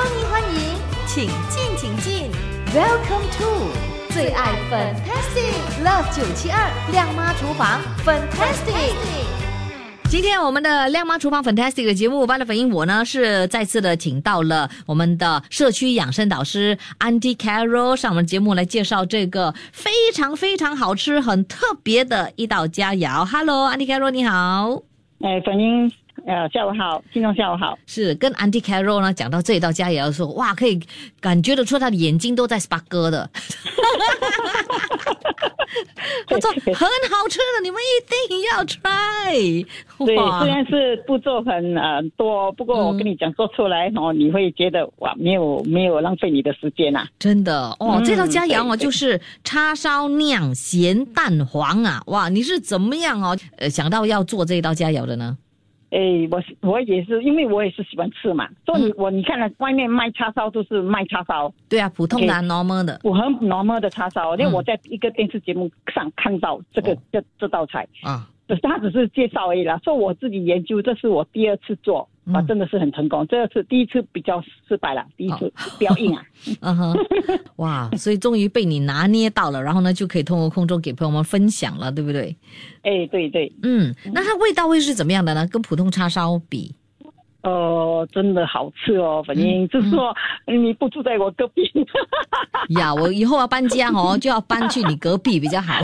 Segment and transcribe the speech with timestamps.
[0.00, 2.30] 欢迎欢迎，请进请进
[2.74, 3.68] ，Welcome to
[4.08, 8.94] 最爱 Fantastic Love 九七二亮妈厨房 Fantastic。
[10.08, 23.22] 今天我们的亮妈厨房 Fantastic 的节目，巴的反应我呢是再次的请到了我们的社区养生导师 Andy Carol 上我们节目来介绍这个非常非常好吃、很特别的一道佳肴。
[23.26, 24.80] Hello，Andy Carol 你好。
[25.22, 25.92] 哎，反应
[26.30, 27.76] 呃，下午好，听众下午好。
[27.86, 30.78] 是跟 Andy Carol 呢讲到这一道佳肴的时候，哇，可以
[31.20, 33.28] 感觉得出他的眼睛都在 spark 哥的。
[36.28, 39.66] 他说很好吃的，你们一定要 try。
[40.06, 47.08] 对，虽然是步骤很呃多，不过我跟你讲，做出来哦，你会觉得哇，没有没有浪费你的时间呐。
[47.18, 53.36] 真的哦，这道佳肴哦，就是叉烧酿咸蛋黄啊，哇，你是怎么样哦？
[53.56, 55.36] 呃，想到要做这一道佳肴的呢？
[55.90, 58.48] 哎，我我也是，因为我也是喜欢吃嘛。
[58.64, 64.36] 所以你我你看了外面卖叉烧都是卖叉烧，对啊，普通的 normal 的，我很 normal 的叉烧。
[64.36, 68.26] 因为我在一个电视节目上看到这个这这道菜啊。
[68.64, 73.26] 他只是介绍而已啦，说我自己研究，这是我第二次做，啊，真的是很成功。
[73.26, 76.22] 这次第一次比较失败了，第一次比较硬啊。
[76.60, 76.96] 嗯哼，
[77.56, 82.36] 哇，所以终于被你拿捏到了，然后呢，就可以通过空中给朋友们分享了，对不对？
[82.82, 85.46] 哎，对对，嗯，那它味道会是怎么样的呢？
[85.48, 86.74] 跟普通叉烧比？
[87.42, 90.14] 哦，真的好吃哦，反正就是说
[90.46, 91.62] 你不住在我隔壁。
[92.78, 95.72] 呀，我以后要搬家哦，就要搬去你隔壁比较好。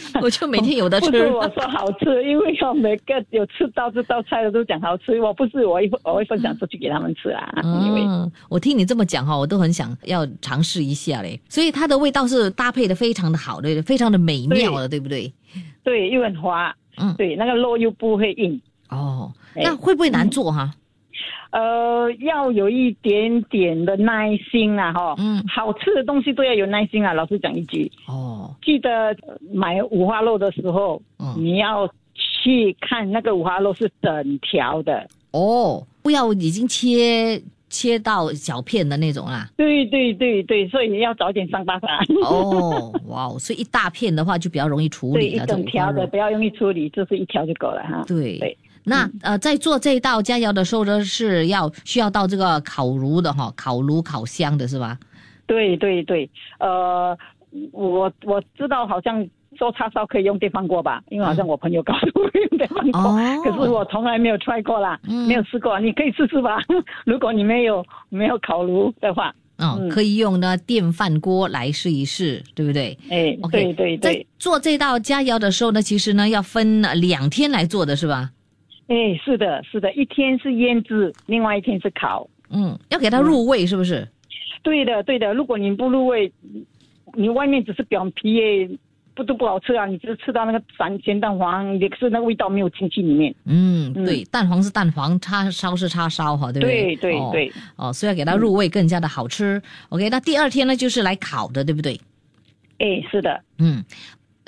[0.22, 1.10] 我就每天有的吃。
[1.10, 5.20] 不是我说好吃，因为要每个有吃到这道菜的都讲好吃。
[5.20, 7.52] 我不是我一我会分享出去给他们吃啊。
[7.62, 11.40] 嗯，我听你这么讲哈，我都很想要尝试一下嘞。
[11.48, 15.32] 所以它的味道是搭配的非常的好，的，非常的美妙的，对不对？
[15.82, 16.74] 对，又很滑。
[16.96, 18.60] 嗯，对，那个肉又不会硬。
[18.90, 20.72] 哦，那会不会难做哈？
[21.50, 27.14] 呃，要有一点点的耐心啊，哈，嗯，好吃的东西都要有耐心啊。
[27.14, 29.16] 老师讲一句，哦，记得
[29.52, 39.48] 买五花肉的时候，嗯，你要去看那个五花肉是整条的，哦，不要已经切切到小片的那种啊。
[39.56, 41.86] 对对对对，所以你要早点上巴沙。
[42.24, 45.44] 哦，哇，所以一大片的话就比较容易处理了。
[45.44, 48.04] 一整条的不要容易处理，就是一条就够了哈。
[48.06, 48.58] 对对。
[48.88, 54.98] 那呃，在做这道佳肴的时候呢，是要需要到这个烤炉的哈，烤炉烤箱的是吧？
[55.46, 56.28] 对对对，
[56.58, 57.16] 呃，
[57.72, 66.58] 我我知道好像做叉烧可以用电饭锅吧，因为好像我朋友告诉我用电饭锅，可是我从来没有 try 过啦，没有试过，你可以试试吧。
[67.06, 72.96] 如果你没有没有烤炉的话，嗯，可以用呢电饭锅来试一试，对不对？
[73.08, 78.30] 哎，对对对，在做这道佳肴的时候呢，其实呢要分两天来做的是吧？
[78.88, 82.28] 哎，是的，是的，一天是腌制，另外一天是烤。
[82.50, 84.08] 嗯，要给它入味，是不是？
[84.62, 85.32] 对的，对的。
[85.34, 86.32] 如果你不入味，
[87.14, 88.78] 你外面只是表皮，
[89.14, 89.84] 不都不好吃啊？
[89.84, 93.34] 你只是吃到那个咸咸蛋黄，也是那个味道没有进去里面。
[93.44, 96.96] 嗯，对，蛋黄是蛋黄，叉烧是叉烧，哈，对不对？
[96.96, 97.52] 对对对。
[97.76, 99.60] 哦，所以要给它入味，更加的好吃。
[99.90, 102.00] OK，那第二天呢，就是来烤的，对不对？
[102.78, 103.40] 哎，是的。
[103.58, 103.84] 嗯。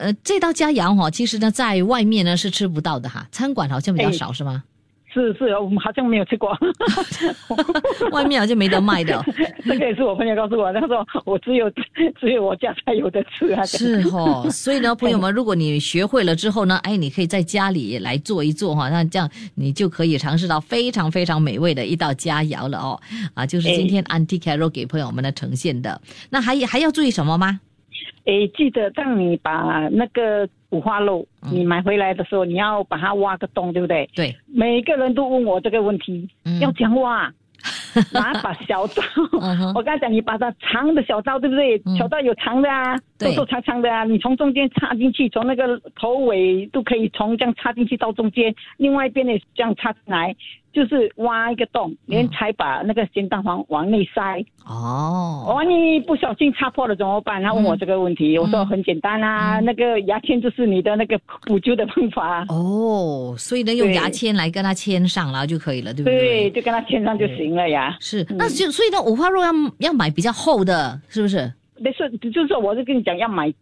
[0.00, 4.64] 呃，这道佳肴哈，其实呢，在外面呢是吃不到的哈，餐馆好像比较少，是吗？
[5.12, 6.56] 是是，我们好像没有吃过，
[8.12, 9.20] 外面好像没得卖的。
[9.64, 11.68] 这个也是我朋友告诉我，他说我只有
[12.20, 13.62] 只有我家才有的吃啊。
[13.66, 23.00] 是哈，所以呢，朋友们，如果你学会了之后呢，哎，你可以在家里来做一做哈，那这样你就可以尝试到非常非常美味的一道佳肴了哦。
[23.34, 26.00] 啊，就是今天 Auntie Carol 给朋友们的呈现的。
[26.30, 27.60] 那还还要注意什么吗？
[28.24, 34.08] 哎，记得当你把那个五花肉你买回来的时候，你要把它挖个洞，对不对？
[34.14, 34.34] 对。
[34.46, 36.28] 每个人都问我这个问题，
[36.60, 37.32] 要讲挖，
[38.12, 39.02] 拿把小刀。
[39.74, 41.80] 我刚才讲，你把它长的小刀，对不对？
[41.98, 44.04] 小刀有长的啊，瘦瘦长长的啊。
[44.04, 50.34] 你从中间插进去，从那个头尾都可以从这样插进去到中间，另外一边也这样插进来。
[50.72, 54.44] 就是挖一个洞，连才把那个咸蛋黄往内塞。
[54.64, 57.42] 哦，万一不小心插破了怎么办？
[57.42, 62.44] 他问我这个问题，我说很简单啊，那个牙签就是你的那个补救的方法。
[62.48, 66.18] 哦，所以呢，用牙签来跟它签上，然后就可以了，对不对？
[66.18, 67.96] 对，就跟它签上就行了呀。
[67.98, 71.52] 是，那就所以呢，五花肉要要买比较厚的，是不是？
[71.78, 73.52] 没事，就是说，我就跟你讲，要买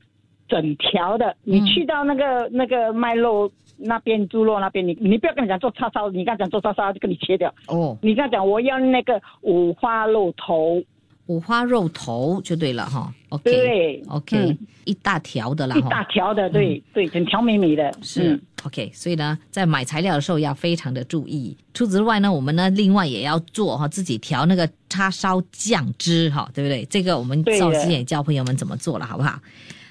[0.46, 1.34] 整条的。
[1.44, 3.50] 你去到那个那个卖肉。
[3.78, 7.54] 那边猪肉那边，你你不要跟他讲做叉烧，你跟他讲做叉烧就给你切掉。
[7.68, 10.82] 哦，你跟他讲我要那个五花肉头，
[11.26, 13.12] 五花肉头就对了哈。
[13.28, 18.90] OK，对，OK，一大条的啦，一大条的，对对，很条美美的，是 OK。
[18.94, 21.54] 所以呢，在买材料的时候要非常的注意。
[21.74, 26.86] 除此之外呢，我们呢另外也要做哈，自己调那个叉烧酱汁哈，对不对？
[26.86, 29.38] 这个我们赵师也教朋友们怎么做了，好不好？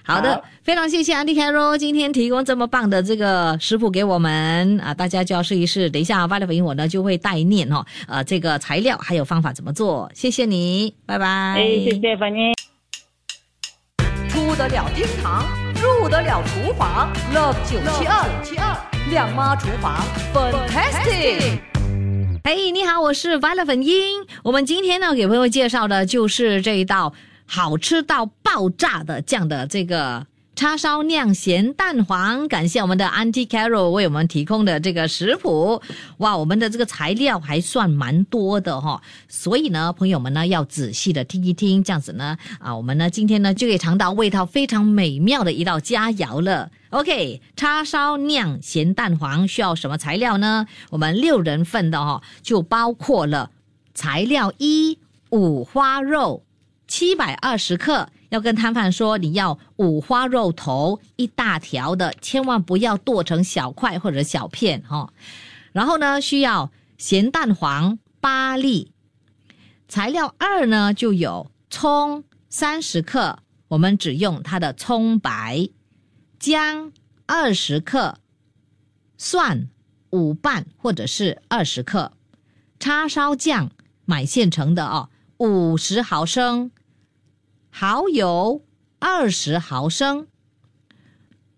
[0.08, 5.90] 好的，非常谢谢 Andy Carol 今天提供这么棒的这个食谱给我们啊，大家就要试一试。
[5.90, 10.10] 等一下 v i l e 我呢就会代念哦，呃，这个材料还有方法怎么做。
[10.14, 11.26] 谢谢你，拜拜。
[11.26, 12.54] 哎，谢谢反英。
[14.30, 15.46] 出得了厅堂，
[15.76, 18.78] 入得了厨房，Love 九七二七二
[19.12, 20.02] 亮妈厨房
[20.34, 21.60] ，Fantastic。
[22.46, 24.26] 嘿，你好，我是 v i l e t 粉英。
[24.42, 27.14] 我们今天呢给朋友介绍的就是这一道。
[27.48, 35.80] 好吃到爆炸的这样的这个叉烧酿咸蛋黄，感谢我们的 Auntie Carol 为我们提供的这个食谱。
[36.18, 39.00] 哇，我们的这个材料还算蛮多的哈，
[39.30, 46.72] 所以呢，朋友们呢要仔细的听一听，这样子呢啊，我们呢今天呢就可以尝到味道非常美妙的一道佳肴了。
[46.90, 50.66] OK，叉烧酿咸蛋黄需要什么材料呢？
[50.90, 53.52] 我们六人份的哈，就包括了
[53.94, 54.98] 材料一
[55.30, 56.44] 五花肉。
[56.88, 65.12] 七百二十克，要跟摊贩说你要五花肉头一大条的，千万不要剁成小块或者小片哈。
[65.74, 68.94] 然后呢，需要咸蛋黄八粒。
[69.88, 75.72] 材料二呢，就有葱三十克，我们只用它的葱白；
[76.40, 76.92] 姜
[77.26, 78.18] 二十克，
[79.18, 79.70] 蒜
[80.10, 82.14] 五瓣或者是二十克，
[82.80, 83.70] 叉烧酱
[84.06, 86.72] 买现成的哦，五十毫升。
[87.80, 88.66] 蚝油
[88.98, 90.26] 二十毫升，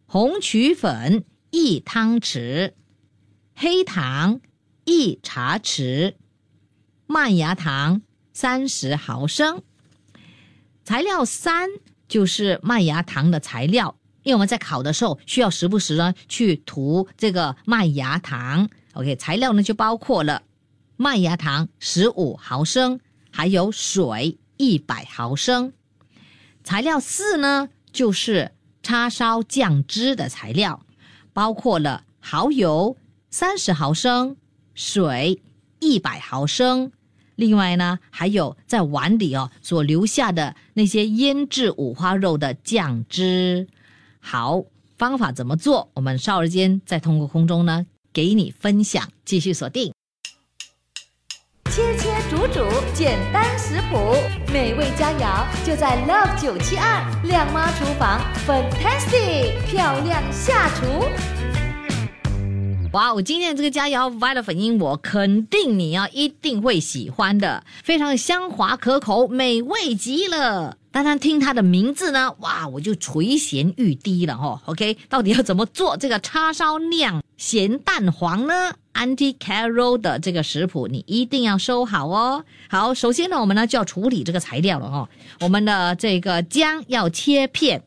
[0.06, 2.74] 红曲粉一汤匙，
[3.56, 4.42] 黑糖
[4.83, 6.16] 一茶匙，
[7.07, 8.01] 麦芽糖
[8.33, 9.63] 三十毫升。
[10.83, 11.69] 材料三
[12.10, 18.68] 就是麦芽糖的材料，因为我们在烤的时候需要时不时呢去涂这个麦芽糖。
[18.92, 20.44] OK，材料呢就包括了
[20.98, 23.00] 麦芽糖十五毫升，
[23.31, 25.72] 还有水一百毫升。
[26.69, 28.51] 材料四呢，就是
[28.83, 30.86] 叉烧酱汁的材料，
[31.33, 32.95] 包括了蚝油
[33.31, 34.38] 三十毫升、
[34.75, 35.42] 水
[35.80, 36.92] 一百毫升，
[37.36, 43.68] 另外呢，还有在碗里哦所留下的那些腌制五花肉的酱汁。
[44.19, 44.62] 好，
[44.95, 45.89] 方法怎么做？
[45.95, 49.92] 我们稍后间再通过空中呢给你分享，继续锁定。
[51.72, 52.08] 切切
[52.54, 52.66] 煮，
[52.96, 54.16] 简单食谱，
[54.51, 61.06] 美味佳肴就在 Love 九七二靓妈厨房，Fantastic 漂亮下厨。
[62.92, 70.78] 哇，我今天这个佳肴 Violet 粉音，我肯定你要一定会喜欢的，非常香滑可口，美味极了。
[71.00, 74.62] 单单听它的名字呢，哇，我就垂涎欲滴了哈。
[74.66, 82.44] OK，到底要怎么做这个叉烧酿咸蛋黄呢？Auntie Carol 的这个食谱你一定要收好哦。
[82.69, 85.10] 好，首先呢，我们呢就要处理这个材料了哈。
[85.40, 87.81] 我们的这个姜要切片，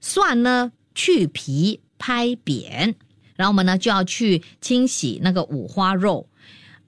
[0.00, 2.96] 蒜呢去皮拍扁。
[3.36, 6.26] 然后我们呢就要去清洗那个五花肉，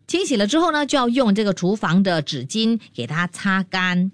[0.09, 4.11] 清洗了之后呢，就要用这个厨房的纸巾给它擦干。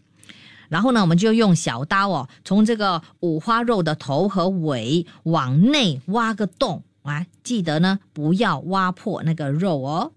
[0.73, 10.13] 然后呢，我们就用小刀哦，从这个五花肉的头和尾往内挖个洞啊，记得呢不要挖破那个肉哦，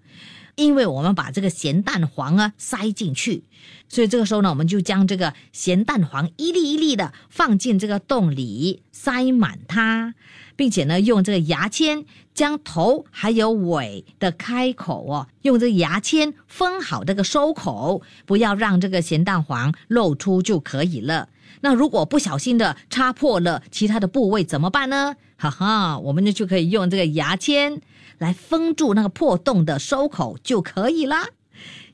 [0.56, 3.44] 因为我们把这个咸蛋黄啊塞进去，
[3.90, 10.16] 所以这个时候呢，我们就将这个咸蛋黄一粒一粒的放进这个洞里，塞满它。
[10.56, 21.30] 并且呢，用这个牙签将头还有尾的开口哦，用这个牙签封好这个收口，不要让这个咸蛋黄露出就可以了。
[21.62, 25.16] 那如果不小心的插破了其他的部位怎么办呢？
[25.38, 27.82] 哈哈，我们呢就可以用这个牙签
[28.18, 31.28] 来封住那个破洞的收口就可以啦。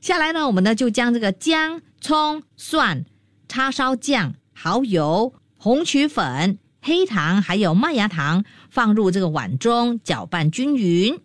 [0.00, 3.04] 下来呢，我们呢就将这个姜、葱、蒜、
[3.48, 6.58] 叉烧酱、蚝油、红曲粉。
[6.84, 11.20] 黑糖还有麦芽糖放入这个碗中搅拌均匀，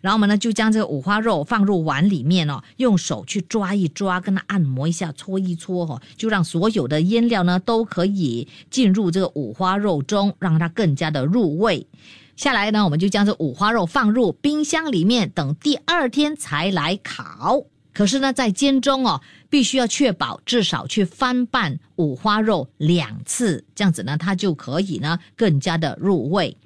[0.00, 11.86] 然后我们呢就将这个五花肉放入碗里面哦，用手去抓一抓，跟它按摩一下，搓一搓哈，就让所有的腌料呢都可以进入这个五花肉中，让它更加的入味。
[12.34, 17.62] 下来呢，我们就将这五花肉放入冰箱里面，等第二天才来烤。
[18.00, 26.56] 可是呢，在煎中哦，必须要确保至少去翻拌五花肉两次，这样子呢，它就可以呢更加的入味。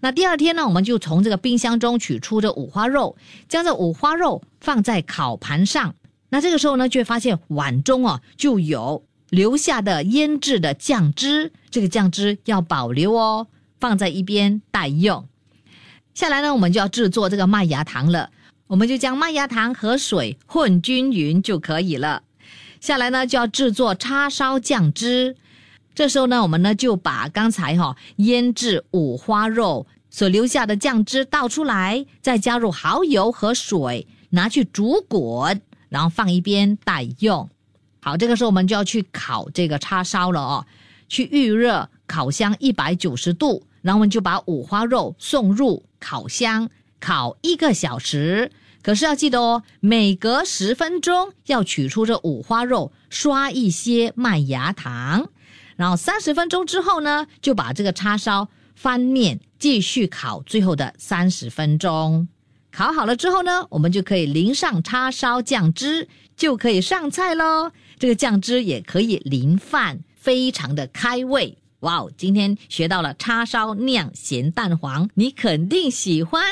[0.00, 3.16] 那第二天呢，我们就从这个冰箱中取出这五花肉，
[3.48, 5.94] 将这五花肉放在烤盘上，
[6.28, 13.46] 那这个时候呢，就会发现碗中哦就有留下的腌制的酱汁，这个酱汁要保留哦，
[13.78, 15.28] 放在一边待用。
[16.14, 18.30] 下来呢，我们就要制作这个麦芽糖了。
[18.70, 22.22] 我们就将麦芽糖和水混均匀就可以了。
[22.80, 25.36] 下来呢，就要制作叉烧酱汁。
[25.92, 37.50] 这时候呢，我们呢就把刚才哈腌制五花肉所留下的酱汁倒出来，再加入蚝油和水，拿去煮滚，然后放一边待用。
[38.00, 40.64] 好，这个时候我们就要去烤这个叉烧了哦，
[41.08, 48.52] 去预热烤箱一百九十度，然后我们就把五花肉送入烤箱烤一个小时。
[48.82, 55.28] 可是要记得哦，每隔十分钟要取出这五花肉，刷一些麦芽糖，
[55.76, 62.28] 然后三十分钟之后呢，就把这个叉烧翻面继续烤，最后的三十分钟
[62.72, 67.72] 烤好了之后呢，我们就可以淋上叉烧酱汁，就可以上菜喽。
[67.98, 71.58] 这个酱汁也可以淋饭，非常的开胃。
[71.80, 76.42] 哇哦，今天学到了叉烧酿咸蛋黄，你肯定喜欢。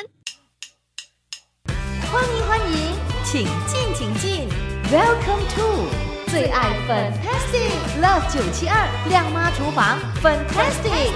[2.11, 4.49] 欢迎欢迎，请进请进
[4.91, 5.85] ，Welcome to
[6.31, 11.13] 最爱 Fantastic Love 九七二亮妈厨房 Fantastic。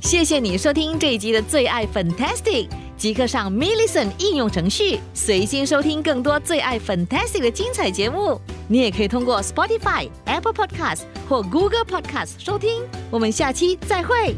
[0.00, 8.40] 谢谢你收听这一集的最爱 Fantastic，即刻上 m i l l i c e n t 应用程序，随心收听更多最爱 Fantastic 的精彩节目。
[8.68, 12.82] 你也可以通过 Spotify、Apple Podcast 或 Google Podcast 收听。
[13.10, 14.34] 我们下期再会。